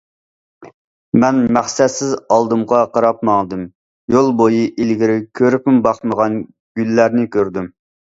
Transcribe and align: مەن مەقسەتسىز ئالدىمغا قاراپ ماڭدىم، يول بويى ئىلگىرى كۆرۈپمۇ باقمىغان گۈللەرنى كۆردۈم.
مەن 1.23 1.41
مەقسەتسىز 1.57 2.15
ئالدىمغا 2.35 2.79
قاراپ 2.95 3.21
ماڭدىم، 3.29 3.61
يول 4.15 4.31
بويى 4.39 4.63
ئىلگىرى 4.71 5.19
كۆرۈپمۇ 5.41 5.83
باقمىغان 5.89 6.41
گۈللەرنى 6.81 7.27
كۆردۈم. 7.37 7.69